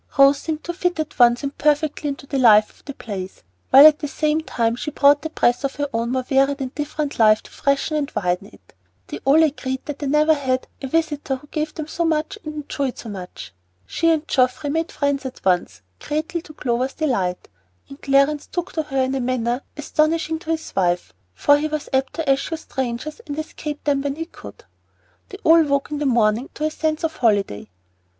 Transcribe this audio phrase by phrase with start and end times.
[0.17, 3.85] Rose seemed to fit at once and perfectly into the life of the place, while
[3.85, 7.19] at the same time she brought the breath of her own more varied and different
[7.19, 8.73] life to freshen and widen it.
[9.05, 12.55] They all agreed that they had never had a visitor who gave so much and
[12.63, 13.53] enjoyed so much.
[13.85, 17.47] She and Geoffrey made friends at once, greatly to Clover's delight,
[17.87, 21.89] and Clarence took to her in a manner astonishing to his wife, for he was
[21.93, 24.63] apt to eschew strangers, and escape them when he could.
[25.29, 27.69] They all woke in the morning to a sense of holiday.